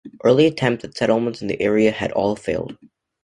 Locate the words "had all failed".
1.91-2.75